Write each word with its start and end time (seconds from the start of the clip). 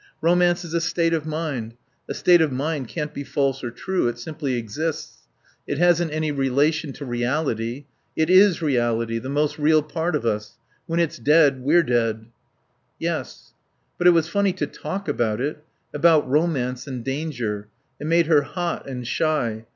Romance 0.19 0.65
is 0.65 0.73
a 0.73 0.81
state 0.81 1.13
of 1.13 1.27
mind. 1.27 1.75
A 2.09 2.15
state 2.15 2.41
of 2.41 2.51
mind 2.51 2.87
can't 2.87 3.13
be 3.13 3.23
false 3.23 3.63
or 3.63 3.69
true. 3.69 4.07
It 4.07 4.17
simply 4.17 4.55
exists. 4.55 5.27
It 5.67 5.77
hasn't 5.77 6.11
any 6.11 6.31
relation 6.31 6.91
to 6.93 7.05
reality. 7.05 7.85
It 8.15 8.27
is 8.27 8.63
reality, 8.63 9.19
the 9.19 9.29
most 9.29 9.59
real 9.59 9.83
part 9.83 10.15
of 10.15 10.25
us. 10.25 10.57
When 10.87 10.99
it's 10.99 11.19
dead 11.19 11.61
we're 11.61 11.83
dead." 11.83 12.25
"Yes." 12.97 13.53
But 13.99 14.07
it 14.07 14.09
was 14.09 14.27
funny 14.27 14.53
to 14.53 14.65
talk 14.65 15.07
about 15.07 15.39
it. 15.39 15.63
About 15.93 16.27
romance 16.27 16.87
and 16.87 17.03
danger. 17.03 17.67
It 17.99 18.07
made 18.07 18.25
her 18.25 18.41
hot 18.41 18.89
and 18.89 19.07
shy. 19.07 19.65